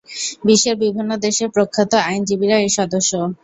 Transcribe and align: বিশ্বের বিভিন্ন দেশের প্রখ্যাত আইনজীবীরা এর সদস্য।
বিশ্বের 0.45 0.75
বিভিন্ন 0.83 1.11
দেশের 1.25 1.49
প্রখ্যাত 1.55 1.91
আইনজীবীরা 2.03 2.57
এর 2.59 2.71
সদস্য। 2.77 3.11